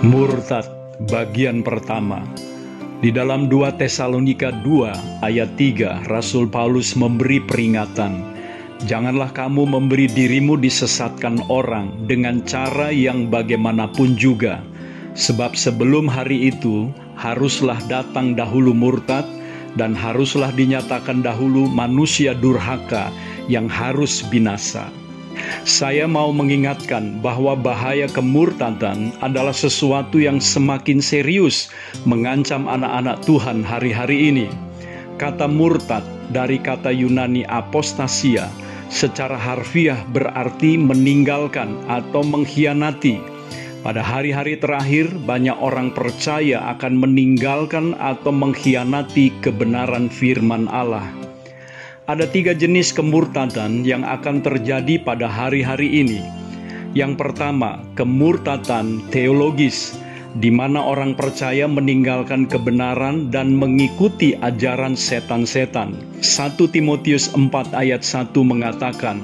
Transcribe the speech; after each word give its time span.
Murtad 0.00 0.64
bagian 1.12 1.60
pertama. 1.60 2.24
Di 3.04 3.12
dalam 3.12 3.52
2 3.52 3.76
Tesalonika 3.76 4.48
2 4.48 5.20
ayat 5.20 5.60
3 5.60 6.08
Rasul 6.08 6.48
Paulus 6.48 6.96
memberi 6.96 7.36
peringatan 7.44 8.24
Janganlah 8.88 9.28
kamu 9.36 9.68
memberi 9.68 10.08
dirimu 10.08 10.56
disesatkan 10.56 11.44
orang 11.52 12.08
dengan 12.08 12.40
cara 12.48 12.88
yang 12.88 13.28
bagaimanapun 13.28 14.16
juga. 14.16 14.64
Sebab 15.12 15.52
sebelum 15.52 16.08
hari 16.08 16.48
itu 16.48 16.88
haruslah 17.20 17.76
datang 17.84 18.32
dahulu 18.32 18.72
murtad 18.72 19.28
dan 19.76 19.92
haruslah 19.92 20.48
dinyatakan 20.56 21.20
dahulu 21.20 21.68
manusia 21.68 22.32
durhaka 22.32 23.12
yang 23.52 23.68
harus 23.68 24.24
binasa 24.32 24.88
saya 25.68 26.08
mau 26.08 26.32
mengingatkan 26.32 27.20
bahwa 27.20 27.54
bahaya 27.54 28.08
kemurtadan 28.10 29.12
adalah 29.20 29.54
sesuatu 29.54 30.16
yang 30.16 30.40
semakin 30.40 30.98
serius 30.98 31.68
mengancam 32.08 32.66
anak-anak 32.66 33.20
Tuhan 33.24 33.60
hari-hari 33.60 34.32
ini. 34.32 34.46
Kata 35.20 35.44
murtad 35.44 36.02
dari 36.32 36.56
kata 36.56 36.88
Yunani 36.88 37.44
apostasia 37.44 38.48
secara 38.90 39.38
harfiah 39.38 40.02
berarti 40.10 40.74
meninggalkan 40.74 41.78
atau 41.86 42.26
mengkhianati. 42.26 43.22
Pada 43.80 44.04
hari-hari 44.04 44.60
terakhir, 44.60 45.08
banyak 45.24 45.56
orang 45.56 45.88
percaya 45.96 46.60
akan 46.76 47.00
meninggalkan 47.00 47.96
atau 47.96 48.28
mengkhianati 48.28 49.32
kebenaran 49.40 50.12
firman 50.12 50.68
Allah. 50.68 51.29
Ada 52.10 52.26
tiga 52.26 52.58
jenis 52.58 52.90
kemurtadan 52.90 53.86
yang 53.86 54.02
akan 54.02 54.42
terjadi 54.42 54.98
pada 54.98 55.30
hari-hari 55.30 56.02
ini. 56.02 56.18
Yang 56.90 57.22
pertama, 57.22 57.86
kemurtadan 57.94 58.98
teologis, 59.14 59.94
di 60.34 60.50
mana 60.50 60.82
orang 60.82 61.14
percaya 61.14 61.70
meninggalkan 61.70 62.50
kebenaran 62.50 63.30
dan 63.30 63.54
mengikuti 63.54 64.34
ajaran 64.42 64.98
setan-setan. 64.98 65.94
1 66.18 66.58
Timotius 66.74 67.30
4 67.30 67.78
ayat 67.78 68.02
1 68.02 68.34
mengatakan, 68.42 69.22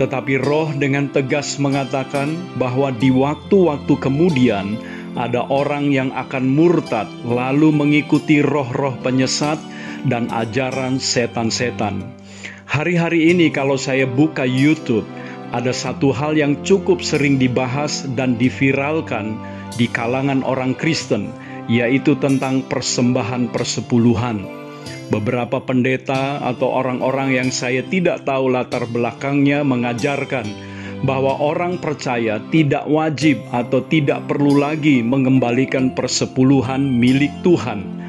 tetapi 0.00 0.40
roh 0.40 0.72
dengan 0.72 1.12
tegas 1.12 1.60
mengatakan 1.60 2.32
bahwa 2.56 2.96
di 2.96 3.12
waktu-waktu 3.12 3.92
kemudian 4.00 4.80
ada 5.20 5.44
orang 5.52 5.92
yang 5.92 6.08
akan 6.16 6.48
murtad 6.48 7.12
lalu 7.28 7.68
mengikuti 7.68 8.40
roh-roh 8.40 8.96
penyesat 9.04 9.60
dan 10.08 10.32
ajaran 10.32 10.96
setan-setan. 10.96 12.21
Hari-hari 12.68 13.34
ini 13.34 13.50
kalau 13.50 13.74
saya 13.74 14.06
buka 14.06 14.46
YouTube, 14.46 15.06
ada 15.50 15.74
satu 15.74 16.14
hal 16.14 16.38
yang 16.38 16.62
cukup 16.62 17.02
sering 17.02 17.36
dibahas 17.36 18.06
dan 18.14 18.38
diviralkan 18.38 19.34
di 19.74 19.90
kalangan 19.90 20.46
orang 20.46 20.78
Kristen, 20.78 21.34
yaitu 21.66 22.14
tentang 22.22 22.62
persembahan 22.70 23.50
persepuluhan. 23.50 24.46
Beberapa 25.10 25.60
pendeta 25.60 26.40
atau 26.40 26.72
orang-orang 26.72 27.36
yang 27.36 27.50
saya 27.52 27.84
tidak 27.84 28.24
tahu 28.24 28.48
latar 28.48 28.88
belakangnya 28.88 29.60
mengajarkan 29.66 30.46
bahwa 31.02 31.34
orang 31.42 31.82
percaya 31.82 32.38
tidak 32.54 32.86
wajib 32.86 33.42
atau 33.50 33.82
tidak 33.90 34.22
perlu 34.30 34.56
lagi 34.56 35.02
mengembalikan 35.02 35.92
persepuluhan 35.92 36.80
milik 36.86 37.34
Tuhan 37.42 38.01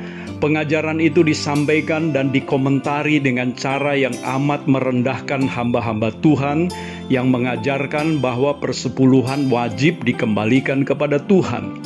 Pengajaran 0.44 1.00
itu 1.00 1.24
disampaikan 1.24 2.12
dan 2.12 2.28
dikomentari 2.28 3.16
dengan 3.16 3.56
cara 3.56 3.96
yang 3.96 4.12
amat 4.28 4.68
merendahkan 4.68 5.48
hamba-hamba 5.48 6.12
Tuhan 6.20 6.68
yang 7.08 7.32
mengajarkan 7.32 8.20
bahwa 8.20 8.52
persepuluhan 8.60 9.48
wajib 9.48 10.04
dikembalikan 10.04 10.84
kepada 10.84 11.24
Tuhan. 11.32 11.80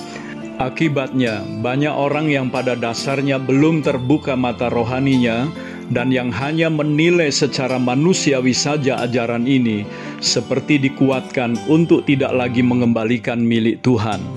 Akibatnya, 0.57 1.45
banyak 1.61 1.93
orang 1.93 2.33
yang 2.33 2.49
pada 2.49 2.73
dasarnya 2.73 3.37
belum 3.37 3.85
terbuka 3.85 4.33
mata 4.33 4.73
rohaninya 4.73 5.45
dan 5.93 6.09
yang 6.09 6.33
hanya 6.33 6.73
menilai 6.73 7.29
secara 7.29 7.77
manusiawi 7.77 8.57
saja 8.57 8.97
ajaran 9.05 9.45
ini, 9.45 9.85
seperti 10.17 10.81
dikuatkan 10.81 11.61
untuk 11.69 12.09
tidak 12.09 12.33
lagi 12.33 12.65
mengembalikan 12.65 13.37
milik 13.37 13.85
Tuhan. 13.85 14.36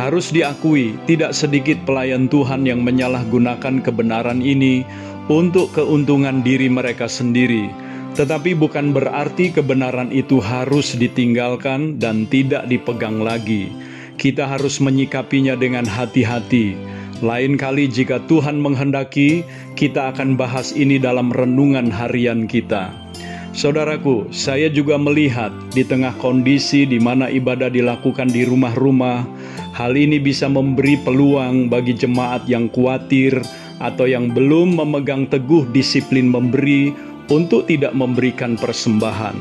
Harus 0.00 0.32
diakui, 0.32 0.96
tidak 1.04 1.36
sedikit 1.36 1.76
pelayan 1.84 2.24
Tuhan 2.24 2.64
yang 2.64 2.80
menyalahgunakan 2.80 3.84
kebenaran 3.84 4.40
ini 4.40 4.80
untuk 5.28 5.76
keuntungan 5.76 6.40
diri 6.40 6.72
mereka 6.72 7.04
sendiri, 7.04 7.68
tetapi 8.16 8.56
bukan 8.56 8.96
berarti 8.96 9.52
kebenaran 9.52 10.08
itu 10.08 10.40
harus 10.40 10.96
ditinggalkan 10.96 12.00
dan 12.00 12.24
tidak 12.32 12.64
dipegang 12.72 13.20
lagi. 13.20 13.68
Kita 14.16 14.48
harus 14.48 14.80
menyikapinya 14.80 15.52
dengan 15.52 15.84
hati-hati. 15.84 16.80
Lain 17.20 17.60
kali, 17.60 17.84
jika 17.84 18.24
Tuhan 18.24 18.56
menghendaki, 18.56 19.44
kita 19.76 20.16
akan 20.16 20.40
bahas 20.40 20.72
ini 20.72 20.96
dalam 20.96 21.28
renungan 21.28 21.92
harian 21.92 22.48
kita. 22.48 23.09
Saudaraku, 23.50 24.30
saya 24.30 24.70
juga 24.70 24.94
melihat 24.94 25.50
di 25.74 25.82
tengah 25.82 26.14
kondisi 26.22 26.86
di 26.86 27.02
mana 27.02 27.26
ibadah 27.26 27.66
dilakukan 27.66 28.30
di 28.30 28.46
rumah-rumah, 28.46 29.26
hal 29.74 29.98
ini 29.98 30.22
bisa 30.22 30.46
memberi 30.46 30.94
peluang 31.02 31.66
bagi 31.66 31.90
jemaat 31.90 32.46
yang 32.46 32.70
khawatir 32.70 33.34
atau 33.82 34.06
yang 34.06 34.30
belum 34.30 34.78
memegang 34.78 35.26
teguh 35.26 35.66
disiplin 35.74 36.30
memberi 36.30 36.94
untuk 37.26 37.66
tidak 37.66 37.90
memberikan 37.90 38.54
persembahan. 38.54 39.34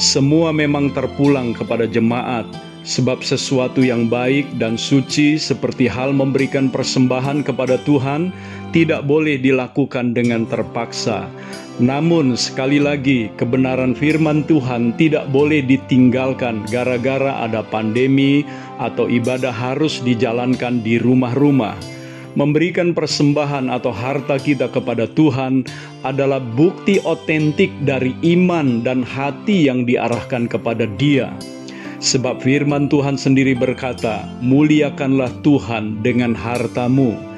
Semua 0.00 0.56
memang 0.56 0.88
terpulang 0.96 1.52
kepada 1.52 1.84
jemaat, 1.84 2.48
sebab 2.80 3.20
sesuatu 3.20 3.84
yang 3.84 4.08
baik 4.08 4.48
dan 4.56 4.80
suci 4.80 5.36
seperti 5.36 5.84
hal 5.84 6.16
memberikan 6.16 6.72
persembahan 6.72 7.44
kepada 7.44 7.76
Tuhan 7.84 8.32
tidak 8.70 9.06
boleh 9.06 9.38
dilakukan 9.38 10.14
dengan 10.14 10.46
terpaksa. 10.46 11.30
Namun, 11.80 12.36
sekali 12.36 12.76
lagi, 12.76 13.32
kebenaran 13.40 13.96
firman 13.96 14.44
Tuhan 14.44 14.92
tidak 15.00 15.32
boleh 15.32 15.64
ditinggalkan 15.64 16.68
gara-gara 16.68 17.40
ada 17.40 17.64
pandemi 17.64 18.44
atau 18.76 19.08
ibadah 19.08 19.52
harus 19.52 20.04
dijalankan 20.04 20.84
di 20.84 21.00
rumah-rumah. 21.00 21.78
Memberikan 22.38 22.94
persembahan 22.94 23.72
atau 23.72 23.90
harta 23.90 24.38
kita 24.38 24.70
kepada 24.70 25.08
Tuhan 25.10 25.66
adalah 26.06 26.38
bukti 26.38 27.02
otentik 27.02 27.74
dari 27.82 28.14
iman 28.36 28.86
dan 28.86 29.02
hati 29.02 29.66
yang 29.66 29.82
diarahkan 29.82 30.46
kepada 30.46 30.86
Dia. 30.94 31.32
Sebab 32.00 32.44
firman 32.44 32.86
Tuhan 32.92 33.16
sendiri 33.16 33.56
berkata, 33.56 34.24
"Muliakanlah 34.44 35.32
Tuhan 35.42 36.00
dengan 36.04 36.32
hartamu." 36.32 37.29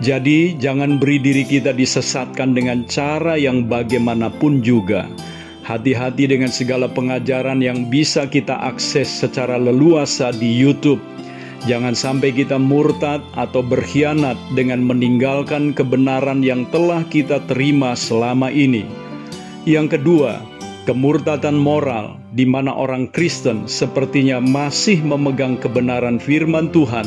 Jadi, 0.00 0.56
jangan 0.56 0.96
beri 0.96 1.20
diri 1.20 1.44
kita 1.44 1.76
disesatkan 1.76 2.56
dengan 2.56 2.88
cara 2.88 3.36
yang 3.36 3.68
bagaimanapun 3.68 4.64
juga. 4.64 5.04
Hati-hati 5.68 6.24
dengan 6.24 6.48
segala 6.48 6.88
pengajaran 6.88 7.60
yang 7.60 7.92
bisa 7.92 8.24
kita 8.24 8.56
akses 8.64 9.12
secara 9.12 9.60
leluasa 9.60 10.32
di 10.32 10.48
YouTube. 10.48 11.04
Jangan 11.68 11.92
sampai 11.92 12.32
kita 12.32 12.56
murtad 12.56 13.20
atau 13.36 13.60
berkhianat 13.60 14.40
dengan 14.56 14.80
meninggalkan 14.80 15.76
kebenaran 15.76 16.40
yang 16.40 16.64
telah 16.72 17.04
kita 17.12 17.44
terima 17.44 17.92
selama 17.92 18.48
ini. 18.48 18.88
Yang 19.68 20.00
kedua, 20.00 20.40
kemurtadan 20.88 21.60
moral 21.60 22.16
di 22.32 22.48
mana 22.48 22.72
orang 22.72 23.04
Kristen 23.12 23.68
sepertinya 23.68 24.40
masih 24.40 25.04
memegang 25.04 25.60
kebenaran 25.60 26.16
firman 26.16 26.72
Tuhan 26.72 27.04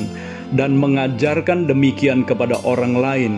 dan 0.52 0.76
mengajarkan 0.76 1.66
demikian 1.66 2.28
kepada 2.28 2.60
orang 2.68 3.00
lain, 3.00 3.34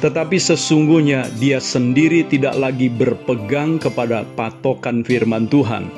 tetapi 0.00 0.36
sesungguhnya 0.36 1.28
dia 1.40 1.60
sendiri 1.60 2.24
tidak 2.28 2.56
lagi 2.56 2.88
berpegang 2.92 3.80
kepada 3.80 4.24
patokan 4.36 5.00
firman 5.04 5.48
Tuhan. 5.48 5.88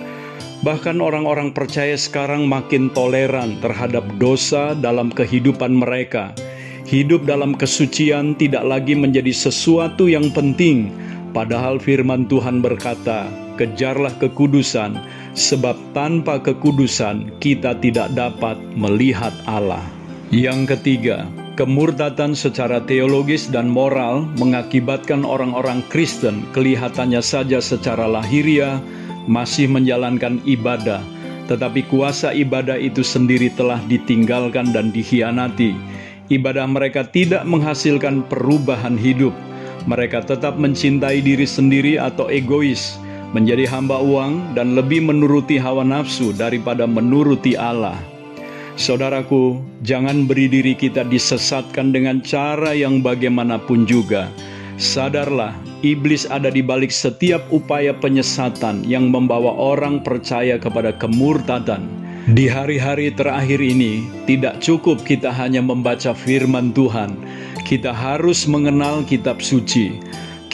Bahkan 0.59 0.99
orang-orang 0.99 1.55
percaya 1.55 1.95
sekarang 1.95 2.51
makin 2.51 2.91
toleran 2.91 3.63
terhadap 3.63 4.03
dosa 4.19 4.75
dalam 4.75 5.07
kehidupan 5.15 5.71
mereka. 5.71 6.35
Hidup 6.89 7.29
dalam 7.29 7.55
kesucian 7.55 8.35
tidak 8.35 8.67
lagi 8.67 8.99
menjadi 8.99 9.31
sesuatu 9.31 10.11
yang 10.11 10.35
penting, 10.35 10.91
padahal 11.31 11.79
firman 11.79 12.27
Tuhan 12.27 12.59
berkata, 12.59 13.31
"Kejarlah 13.55 14.19
kekudusan, 14.19 14.99
sebab 15.37 15.79
tanpa 15.95 16.43
kekudusan 16.43 17.39
kita 17.39 17.79
tidak 17.79 18.11
dapat 18.19 18.59
melihat 18.75 19.37
Allah." 19.47 19.98
Yang 20.29 20.77
ketiga, 20.77 21.25
kemurtatan 21.57 22.37
secara 22.37 22.85
teologis 22.85 23.49
dan 23.49 23.65
moral 23.65 24.29
mengakibatkan 24.37 25.25
orang-orang 25.25 25.81
Kristen 25.89 26.45
kelihatannya 26.53 27.25
saja 27.25 27.65
secara 27.65 28.05
lahiriah 28.05 28.77
masih 29.25 29.73
menjalankan 29.73 30.37
ibadah, 30.45 31.01
tetapi 31.49 31.81
kuasa 31.89 32.37
ibadah 32.37 32.77
itu 32.77 33.01
sendiri 33.01 33.49
telah 33.57 33.81
ditinggalkan 33.89 34.69
dan 34.69 34.93
dikhianati. 34.93 35.73
Ibadah 36.29 36.69
mereka 36.69 37.09
tidak 37.09 37.49
menghasilkan 37.49 38.21
perubahan 38.29 39.01
hidup. 39.01 39.33
Mereka 39.89 40.29
tetap 40.29 40.61
mencintai 40.61 41.25
diri 41.25 41.49
sendiri 41.49 41.97
atau 41.97 42.29
egois, 42.29 43.01
menjadi 43.33 43.65
hamba 43.65 43.97
uang 44.05 44.53
dan 44.53 44.77
lebih 44.77 45.09
menuruti 45.09 45.57
hawa 45.57 45.89
nafsu 45.89 46.37
daripada 46.37 46.85
menuruti 46.85 47.57
Allah. 47.57 48.18
Saudaraku, 48.79 49.59
jangan 49.83 50.31
beri 50.31 50.47
diri 50.47 50.71
kita 50.79 51.03
disesatkan 51.03 51.91
dengan 51.91 52.23
cara 52.23 52.71
yang 52.71 53.03
bagaimanapun 53.03 53.83
juga. 53.91 54.31
Sadarlah, 54.79 55.51
iblis 55.83 56.31
ada 56.31 56.47
di 56.47 56.63
balik 56.63 56.95
setiap 56.95 57.43
upaya 57.51 57.91
penyesatan 57.91 58.87
yang 58.87 59.11
membawa 59.11 59.51
orang 59.51 59.99
percaya 60.07 60.63
kepada 60.63 60.95
kemurtadan. 60.95 61.91
Di 62.31 62.47
hari-hari 62.47 63.11
terakhir 63.11 63.59
ini, 63.59 64.07
tidak 64.31 64.63
cukup 64.63 65.03
kita 65.03 65.35
hanya 65.35 65.59
membaca 65.59 66.15
firman 66.15 66.71
Tuhan, 66.71 67.19
kita 67.67 67.91
harus 67.91 68.47
mengenal 68.47 69.03
kitab 69.03 69.43
suci. 69.43 69.99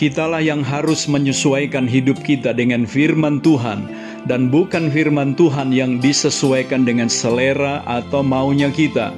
Kitalah 0.01 0.41
yang 0.41 0.65
harus 0.65 1.05
menyesuaikan 1.05 1.85
hidup 1.85 2.25
kita 2.25 2.57
dengan 2.57 2.89
firman 2.89 3.45
Tuhan, 3.45 3.85
dan 4.25 4.49
bukan 4.49 4.89
firman 4.89 5.37
Tuhan 5.37 5.73
yang 5.73 6.01
disesuaikan 6.01 6.85
dengan 6.89 7.13
selera 7.13 7.85
atau 7.85 8.25
maunya 8.25 8.73
kita. 8.73 9.13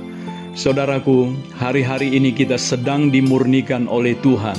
Saudaraku, 0.56 1.36
hari-hari 1.54 2.16
ini 2.16 2.32
kita 2.32 2.56
sedang 2.56 3.12
dimurnikan 3.12 3.84
oleh 3.86 4.16
Tuhan. 4.24 4.56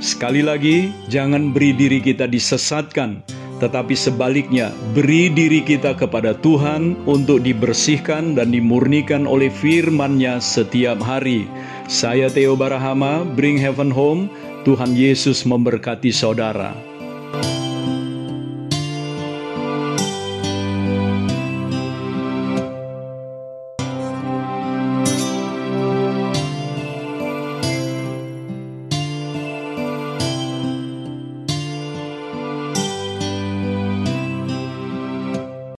Sekali 0.00 0.40
lagi, 0.40 0.88
jangan 1.12 1.52
beri 1.52 1.76
diri 1.76 2.00
kita 2.00 2.24
disesatkan, 2.24 3.20
tetapi 3.62 3.94
sebaliknya, 3.94 4.74
beri 4.92 5.30
diri 5.30 5.62
kita 5.62 5.94
kepada 5.94 6.34
Tuhan 6.40 6.98
untuk 7.06 7.44
dibersihkan 7.44 8.34
dan 8.34 8.50
dimurnikan 8.50 9.24
oleh 9.24 9.48
firman-Nya 9.48 10.42
setiap 10.42 10.98
hari. 11.00 11.46
Saya 11.86 12.32
Theo 12.32 12.58
Barahama, 12.58 13.22
Bring 13.22 13.60
Heaven 13.60 13.92
Home. 13.92 14.32
Tuhan 14.64 14.96
Yesus 14.96 15.44
memberkati 15.44 16.08
saudara. 16.08 16.93